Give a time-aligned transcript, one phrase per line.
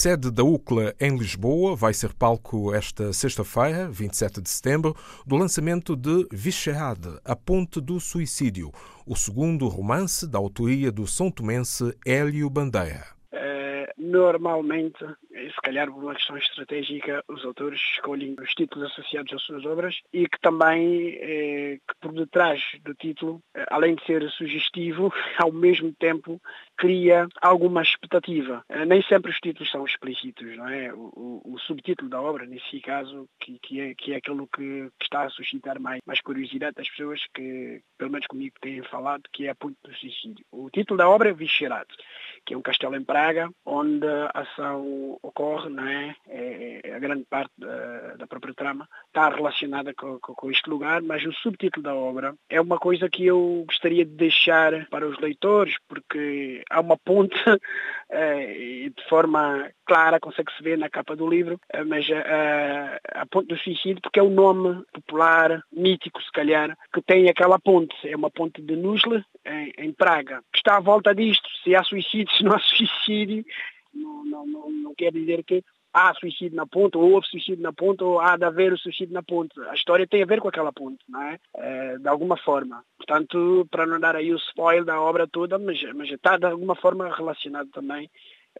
[0.00, 4.96] sede da UCLA em Lisboa vai ser palco esta sexta-feira, 27 de setembro,
[5.26, 8.72] do lançamento de Vichehade, A Ponte do Suicídio,
[9.06, 13.08] o segundo romance da autoria do são tomense Hélio Bandeira.
[13.98, 15.04] Normalmente,
[15.50, 19.96] se calhar por uma questão estratégica, os autores escolhem os títulos associados às suas obras
[20.12, 25.52] e que também, eh, que por detrás do título, eh, além de ser sugestivo, ao
[25.52, 26.40] mesmo tempo
[26.76, 28.64] cria alguma expectativa.
[28.68, 30.92] Eh, nem sempre os títulos são explícitos, não é?
[30.92, 34.90] O, o, o subtítulo da obra, nesse caso, que, que, é, que é aquilo que,
[34.98, 39.22] que, está a suscitar mais, mais curiosidade das pessoas que, pelo menos comigo, têm falado,
[39.32, 40.44] que é a ponto do suicídio.
[40.50, 41.94] O título da obra é Viscerado,
[42.50, 46.16] que é um castelo em Praga, onde a ação ocorre, não é?
[46.26, 50.68] é, é a grande parte da, da, própria trama está relacionada com, com, com, este
[50.68, 55.06] lugar, mas o subtítulo da obra é uma coisa que eu gostaria de deixar para
[55.06, 57.38] os leitores, porque há uma ponte
[58.10, 63.26] é, e de forma clara consegue-se ver na capa do livro, é, mas a, a
[63.26, 67.96] ponte do suicídio, porque é o nome popular, mítico se calhar, que tem aquela ponte.
[68.04, 71.48] É uma ponte de Nusle, em, em Praga, que está à volta disto.
[71.64, 73.44] Se há suicídio, se não há suicídio,
[73.92, 77.72] não, não, não, não quer dizer que há suicídio na ponte, ou houve suicídio na
[77.72, 79.60] ponte, ou há de haver o suicídio na ponte.
[79.62, 81.36] A história tem a ver com aquela ponte, não é?
[81.56, 82.84] é de alguma forma.
[82.96, 86.76] Portanto, para não dar aí o spoiler da obra toda, mas, mas está de alguma
[86.76, 88.08] forma relacionado também,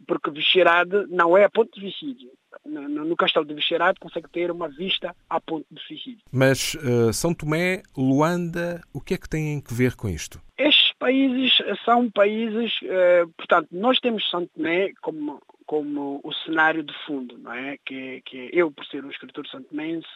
[0.06, 2.30] porque Vixerade não é a ponte de suicídio.
[2.64, 6.20] No, no castelo de Vixerade consegue ter uma vista à ponte de suicídio.
[6.32, 10.40] Mas uh, São Tomé, Luanda, o que é que têm que ver com isto?
[10.58, 16.92] Estes países são países, uh, portanto, nós temos São Tomé como como o cenário de
[17.06, 17.78] fundo, não é?
[17.86, 20.08] Que, que eu, por ser um escritor santomense,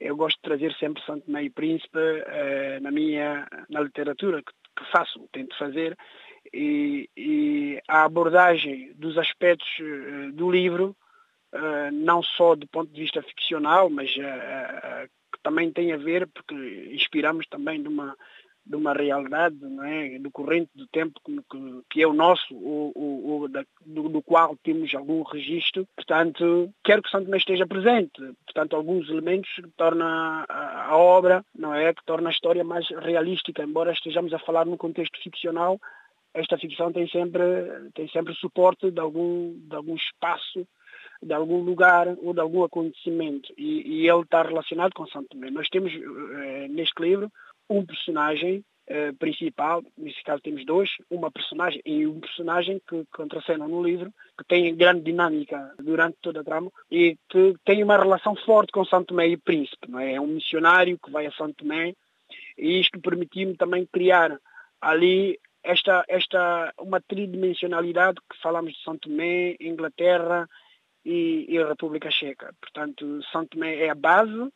[0.00, 4.52] eu gosto de trazer sempre Santo Tomé e Príncipe uh, na minha na literatura que,
[4.76, 5.94] que faço, tento fazer,
[6.52, 10.96] e, e, a abordagem dos aspectos uh, do livro,
[11.54, 16.54] uh, não só do ponto de vista ficcional, mas que também tem a ver, porque
[16.92, 18.16] inspiramos também de uma
[18.68, 21.42] de uma realidade não é, do corrente do tempo que,
[21.90, 25.88] que é o nosso, o, o, o do, do, qual temos algum registro.
[25.96, 28.20] Portanto, quero que Santo Tomé esteja presente.
[28.44, 32.86] Portanto, alguns elementos que tornam a, a, obra, não é, que torna a história mais
[32.90, 35.80] realística, embora estejamos a falar num contexto ficcional,
[36.38, 37.42] esta ficção tem sempre,
[37.94, 40.66] tem sempre suporte de algum, de algum espaço
[41.22, 45.50] de algum lugar ou de algum acontecimento e, e ele está relacionado com Santo Tomé.
[45.50, 47.30] Nós temos eh, neste livro
[47.68, 53.68] um personagem uh, principal, nesse caso temos dois, uma personagem e um personagem que contracenam
[53.68, 58.34] no livro, que tem grande dinâmica durante toda a trama e que tem uma relação
[58.36, 59.90] forte com Santo Tomé e Príncipe.
[59.90, 60.14] Não é?
[60.14, 61.94] é um missionário que vai a Santo Tomé
[62.56, 64.38] e isto permitiu-me também criar
[64.80, 70.48] ali esta, esta uma tridimensionalidade que falamos de Santo Tomé, Inglaterra
[71.04, 72.54] e, e República Checa.
[72.60, 74.50] Portanto, Santo Tomé é a base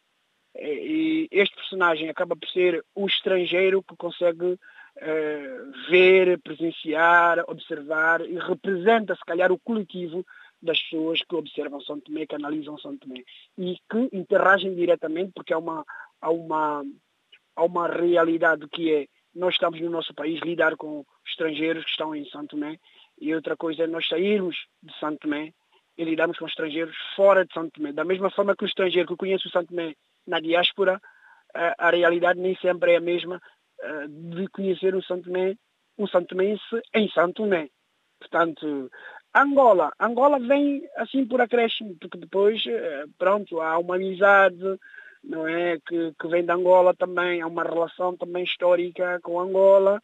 [0.55, 8.39] e este personagem acaba por ser o estrangeiro que consegue uh, ver, presenciar, observar e
[8.39, 10.27] representa, se calhar, o coletivo
[10.61, 13.25] das pessoas que observam São Tomé, que analisam São Tomé
[13.59, 15.84] e que interagem diretamente, porque há uma,
[16.21, 16.84] há uma,
[17.57, 22.15] há uma realidade que é nós estamos no nosso país lidar com estrangeiros que estão
[22.15, 22.78] em São Tomé
[23.20, 25.53] e outra coisa é nós sairmos de São Tomé
[25.97, 27.92] e lidarmos com estrangeiros fora de São Tomé.
[27.92, 29.94] Da mesma forma que o estrangeiro que conhece o São Tomé
[30.26, 31.00] na diáspora,
[31.54, 33.41] a, a realidade nem sempre é a mesma
[34.09, 35.56] de conhecer um Santo Tomé,
[35.98, 36.62] um Santo Tomense
[36.94, 37.69] em Santo Tomé.
[38.19, 38.91] Portanto,
[39.34, 39.91] Angola.
[39.98, 42.62] Angola vem assim por acréscimo, porque depois,
[43.19, 44.78] pronto, há uma amizade,
[45.22, 50.00] não é, que, que vem de Angola também, há uma relação também histórica com Angola,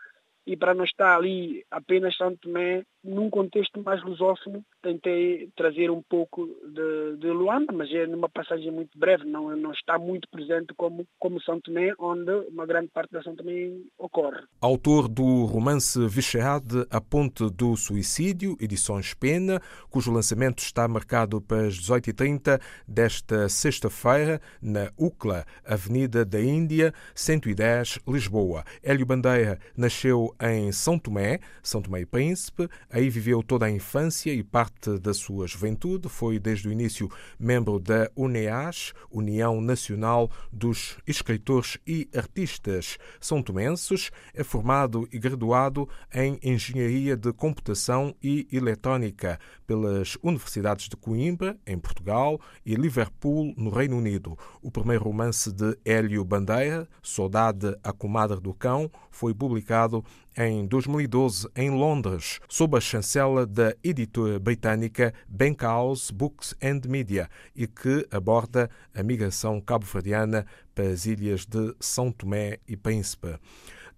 [0.46, 6.02] e para não estar ali apenas Santo Tomé, num contexto mais lusófono, tentei trazer um
[6.02, 10.72] pouco de, de, Luanda, mas é numa passagem muito breve, não, não está muito presente
[10.76, 14.42] como, como São Tomé, onde uma grande parte da São Tomé ocorre.
[14.60, 21.66] Autor do romance Vichade, A Ponte do Suicídio, edições Pena, cujo lançamento está marcado para
[21.66, 28.64] as 18h30 desta sexta-feira, na UCLA, Avenida da Índia, 110, Lisboa.
[28.82, 34.32] Hélio Bandeira nasceu em São Tomé, São Tomé e Príncipe, Aí viveu toda a infância
[34.32, 36.08] e parte da sua juventude.
[36.08, 44.10] Foi desde o início membro da UNEAS, União Nacional dos Escritores e Artistas São Tomenses.
[44.34, 51.78] É formado e graduado em Engenharia de Computação e Eletrónica pelas Universidades de Coimbra, em
[51.78, 54.38] Portugal, e Liverpool, no Reino Unido.
[54.62, 60.04] O primeiro romance de Hélio Bandeira, Saudade, a Comadre do Cão, foi publicado
[60.38, 67.66] em 2012 em Londres, sob a chancela da editora britânica Bankhouse Books and Media e
[67.66, 70.46] que aborda a migração cabo-verdiana
[70.76, 73.36] para as ilhas de São Tomé e Príncipe.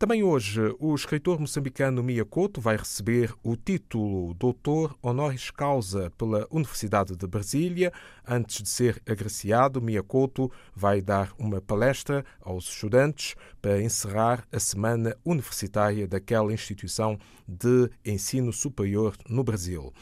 [0.00, 6.46] Também hoje, o escritor moçambicano Mia Couto vai receber o título Doutor Honoris Causa pela
[6.50, 7.92] Universidade de Brasília.
[8.26, 14.58] Antes de ser agraciado, Mia Couto vai dar uma palestra aos estudantes para encerrar a
[14.58, 19.92] semana universitária daquela instituição de ensino superior no Brasil.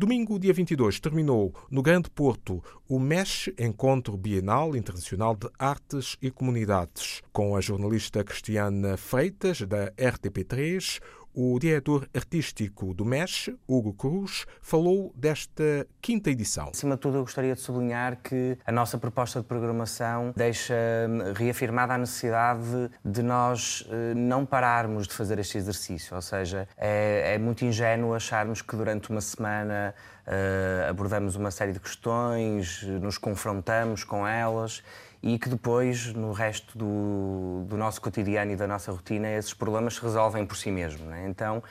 [0.00, 6.30] Domingo, dia 22, terminou no Grande Porto o MESH Encontro Bienal Internacional de Artes e
[6.30, 11.02] Comunidades, com a jornalista Cristiana Freitas, da RTP3,
[11.34, 16.70] o diretor artístico do MES, Hugo Cruz, falou desta quinta edição.
[16.70, 20.74] Acima de tudo, eu gostaria de sublinhar que a nossa proposta de programação deixa
[21.08, 26.14] hum, reafirmada a necessidade de nós eh, não pararmos de fazer este exercício.
[26.14, 29.94] Ou seja, é, é muito ingênuo acharmos que durante uma semana
[30.26, 34.82] uh, abordamos uma série de questões, nos confrontamos com elas
[35.22, 39.94] e que depois, no resto do, do nosso cotidiano e da nossa rotina, esses problemas
[39.94, 41.06] se resolvem por si mesmos.
[41.06, 41.26] Né?
[41.28, 41.62] Então,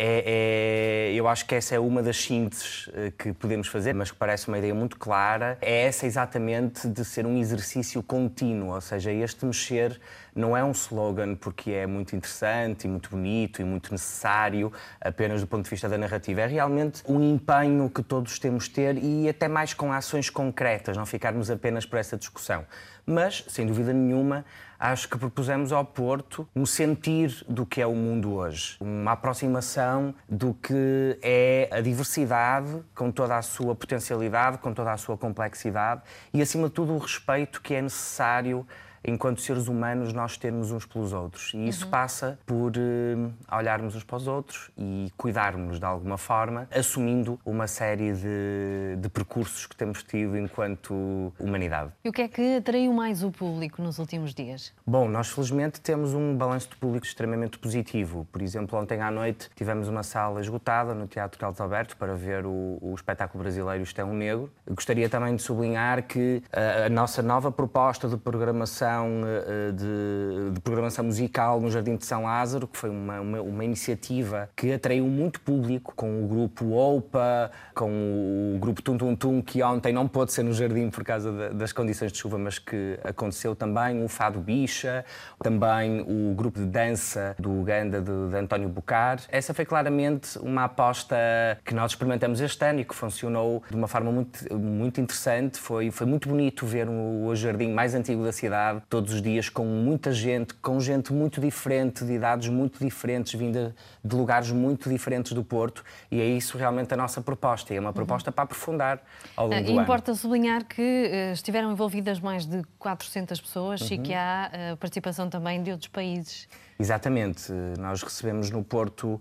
[0.00, 4.12] é, é, eu acho que essa é uma das sínteses eh, que podemos fazer, mas
[4.12, 5.58] que parece uma ideia muito clara.
[5.60, 10.00] É essa exatamente de ser um exercício contínuo, ou seja, este mexer
[10.36, 15.40] não é um slogan porque é muito interessante e muito bonito e muito necessário apenas
[15.40, 16.42] do ponto de vista da narrativa.
[16.42, 20.96] É realmente um empenho que todos temos de ter e até mais com ações concretas,
[20.96, 22.64] não ficarmos apenas por essa discussão.
[23.04, 24.44] Mas, sem dúvida nenhuma,
[24.78, 30.14] acho que propusemos ao Porto um sentir do que é o mundo hoje, uma aproximação
[30.28, 36.02] do que é a diversidade, com toda a sua potencialidade, com toda a sua complexidade
[36.32, 38.66] e, acima de tudo, o respeito que é necessário
[39.04, 41.52] enquanto seres humanos, nós termos uns pelos outros.
[41.54, 41.90] E isso uhum.
[41.90, 47.66] passa por uh, olharmos uns para os outros e cuidarmos de alguma forma, assumindo uma
[47.66, 51.92] série de, de percursos que temos tido enquanto humanidade.
[52.04, 54.72] E o que é que atraiu mais o público nos últimos dias?
[54.86, 58.26] Bom, nós felizmente temos um balanço de público extremamente positivo.
[58.32, 62.44] Por exemplo, ontem à noite tivemos uma sala esgotada no Teatro Carlos Alberto para ver
[62.46, 64.50] o, o espetáculo brasileiro Isto é um Negro.
[64.68, 70.50] Gostaria também de sublinhar que a, a nossa nova proposta de programação programação eh, de,
[70.52, 74.72] de, programação musical no Jardim de São Lázaro, que foi uma, uma, uma, iniciativa que
[74.72, 79.92] atraiu muito público, com o grupo OPA, com o grupo Tum Tum Tum, que ontem
[79.92, 83.54] não pôde ser no Jardim por causa de, das condições de chuva, mas que aconteceu
[83.54, 85.04] também, o Fado Bicha,
[85.42, 89.20] também o grupo de dança do Uganda de, de António Bucar.
[89.28, 91.16] Essa foi claramente uma aposta
[91.64, 95.58] que nós experimentamos este ano e que funcionou de uma forma muito, muito interessante.
[95.58, 99.48] Foi, foi muito bonito ver o, o jardim mais antigo da cidade todos os dias
[99.48, 104.88] com muita gente, com gente muito diferente, de idades muito diferentes, vinda de lugares muito
[104.88, 108.34] diferentes do Porto, e é isso realmente a nossa proposta, e é uma proposta uhum.
[108.34, 109.02] para aprofundar
[109.36, 110.18] ao longo uh, do Importa ano.
[110.18, 113.88] sublinhar que uh, estiveram envolvidas mais de 400 pessoas uhum.
[113.92, 116.48] e que há uh, participação também de outros países.
[116.78, 119.20] Exatamente, nós recebemos no Porto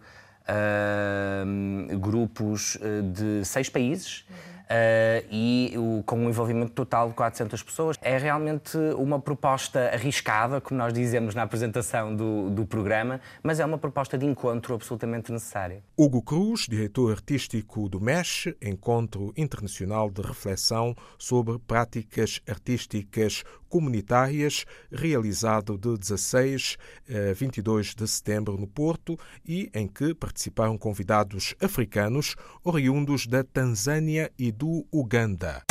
[2.00, 2.77] grupos
[3.12, 4.24] de seis países.
[4.30, 7.97] Uhum uh, e o, com um envolvimento total de 400 pessoas.
[8.01, 13.65] É realmente uma proposta arriscada, como nós dizemos na apresentação do, do programa, mas é
[13.65, 15.83] uma proposta de encontro absolutamente necessária.
[15.95, 25.77] Hugo Cruz, diretor artístico do MESH, Encontro Internacional de Reflexão sobre Práticas Artísticas Comunitárias, realizado
[25.77, 26.77] de 16
[27.09, 34.31] a 22 de setembro no Porto e em que participaram convidados africanos oriundos da Tanzânia
[34.38, 35.61] e do Uganda.